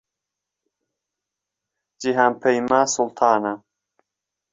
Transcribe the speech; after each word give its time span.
جیهان 2.01 2.31
پهیما 2.41 2.81
سوڵتانه 2.93 3.53